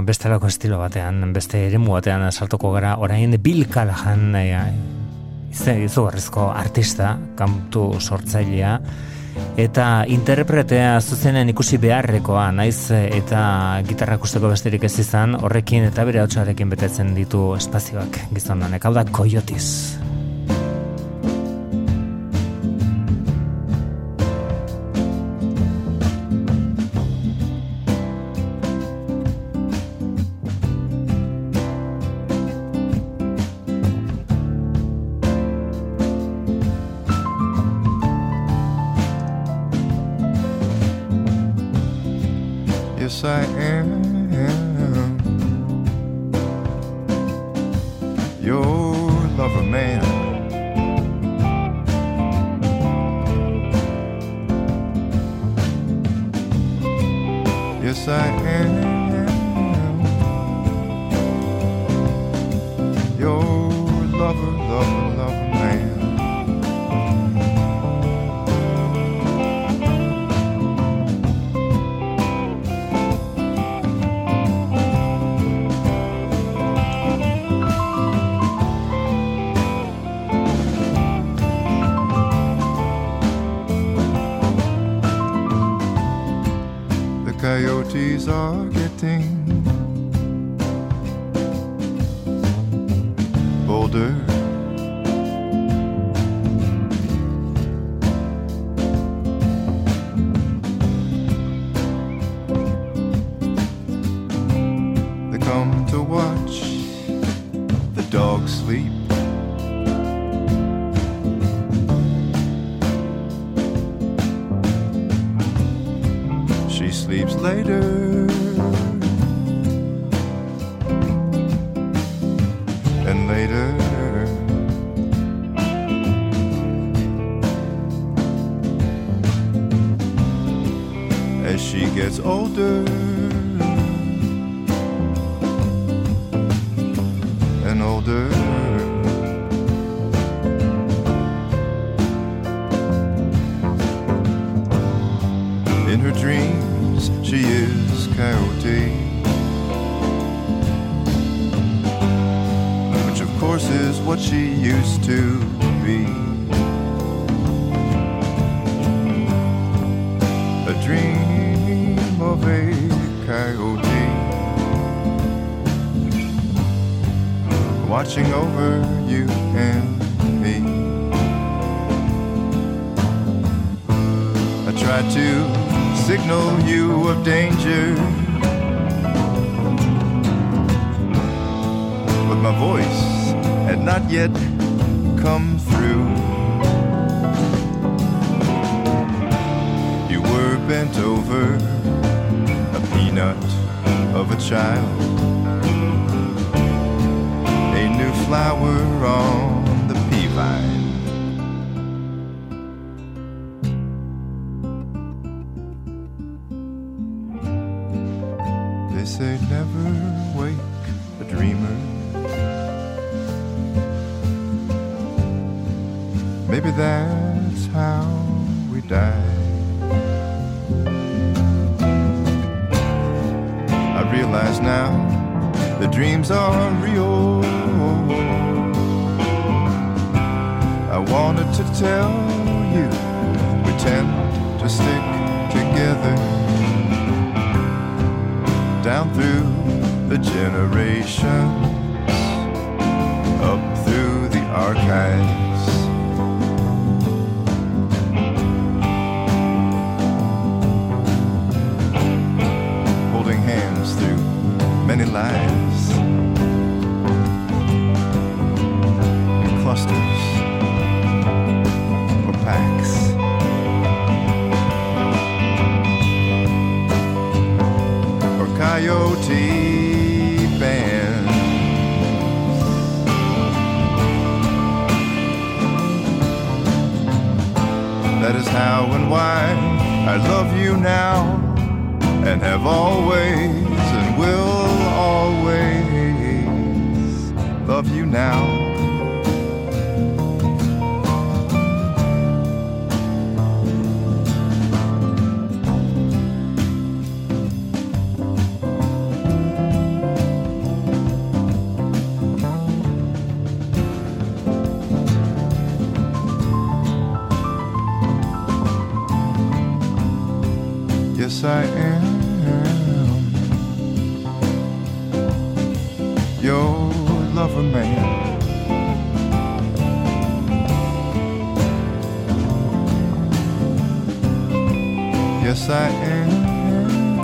[0.07, 2.97] bestelako estilo batean, beste eremu batean saltoko gara.
[3.01, 4.37] Orain Bill Callahan
[5.59, 8.79] izugarrizko artista, kantu sortzailea
[9.59, 13.41] eta interpretea zuzenen ikusi beharrekoa naiz eta
[13.89, 18.85] gitarra akusteko besterik ez izan horrekin eta bere hotxarekin betetzen ditu espazioak gizon honek.
[18.85, 20.08] Hau da Coyotes.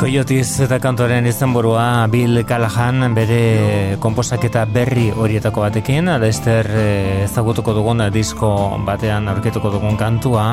[0.05, 8.05] Coyotes eta kantoren izenburua Bill Callahan bere komposaketa berri horietako batekin Alester eh, ezagutuko dugun
[8.13, 8.51] disko
[8.85, 10.45] batean aurketuko dugun kantua.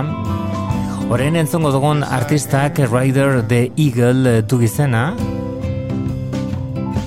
[1.11, 5.09] Horen entzongo dugun artistak Rider the Eagle eh, du gizena.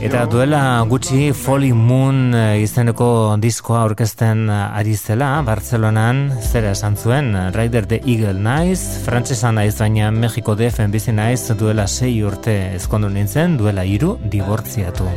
[0.05, 3.07] Eta duela gutxi Folly Moon eh, izeneko
[3.41, 9.79] diskoa aurkezten eh, ari zela, Bartzelonan zera esan zuen, Rider the Eagle naiz, frantsesan naiz
[9.79, 15.09] baina Mexiko defen bizi naiz duela sei urte ezkondu nintzen, duela hiru dibortziatu.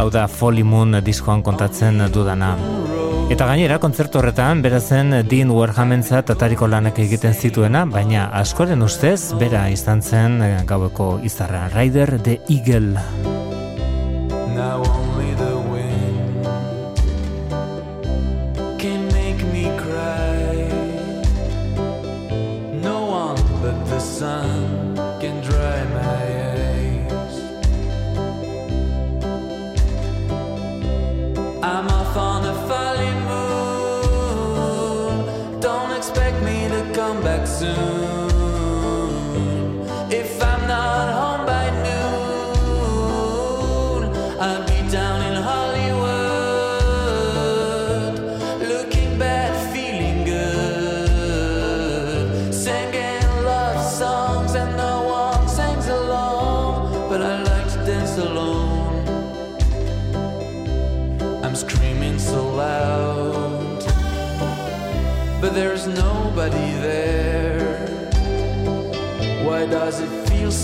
[0.00, 2.54] Hau da Folly Moon diskoan kontatzen dudana.
[3.28, 9.66] Eta gainera, kontzertu horretan, berazen Dean Warhamentzat atariko lanak egiten zituena, baina askoren ustez, bera
[9.68, 13.37] izan zen eh, gaueko izarra, Rider the Eagle.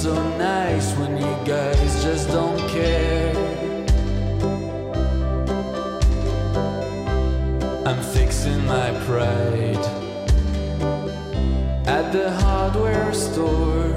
[0.04, 3.34] so nice when you guys just don't care.
[7.86, 9.84] I'm fixing my pride
[11.86, 13.93] at the hardware store.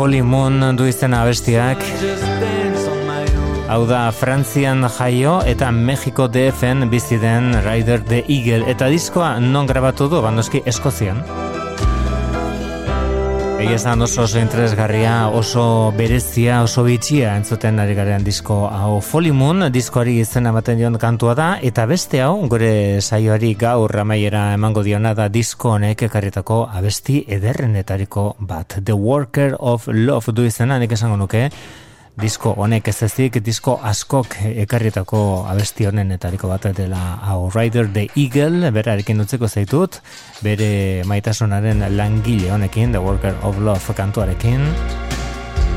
[0.00, 1.82] Holy Moon du izena abestiak.
[3.68, 9.68] Hau da, Frantzian jaio eta Mexiko DFN bizi den Rider the Eagle eta diskoa non
[9.68, 11.20] grabatu du, bandoski Eskozian.
[13.60, 19.66] Egia esan oso oso interesgarria, oso berezia, oso bitxia entzuten ari garean disko hau Folimun,
[19.68, 25.12] diskoari izena ematen dion kantua da, eta beste hau, gure saioari gaur amaiera emango diona
[25.12, 28.78] da disko honek ekarritako abesti ederrenetariko bat.
[28.80, 31.50] The Worker of Love du izena, nik esango nuke,
[32.18, 35.20] disko honek ez ezik, disko askok ekarritako
[35.50, 40.00] abesti honen etariko bat dela hau Rider the Eagle, berarekin utzeko zaitut,
[40.42, 44.66] bere maitasunaren langile honekin, The Worker of Love kantuarekin,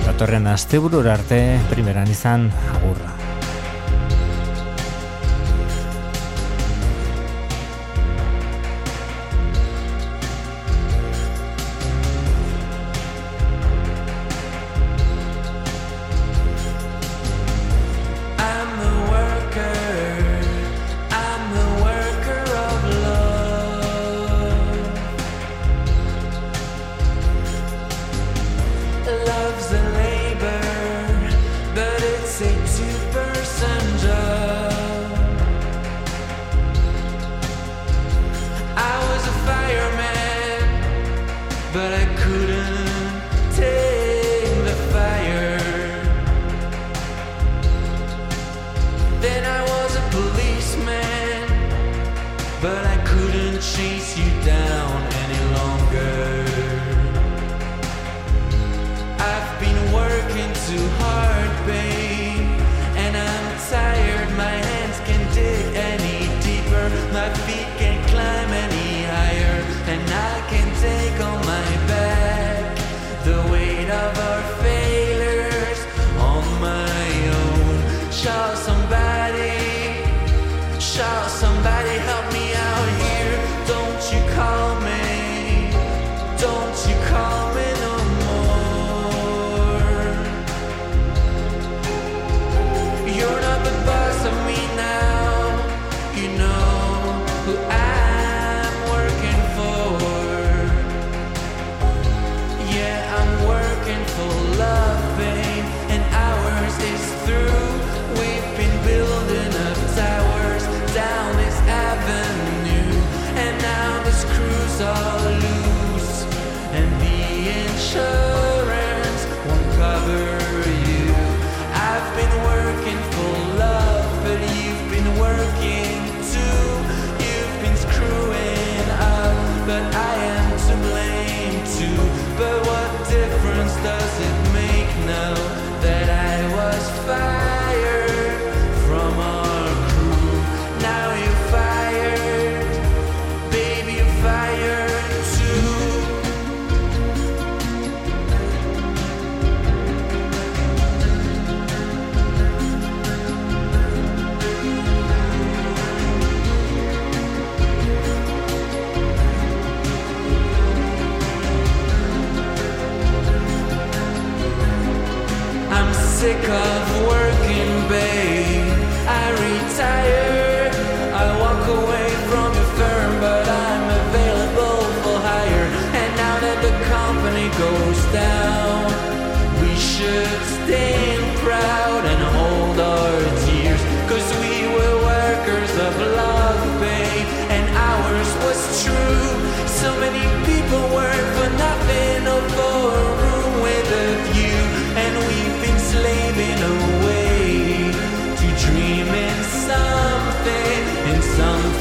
[0.06, 3.13] datorren asteburur arte, primeran izan, agurra.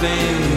[0.04, 0.51] everything.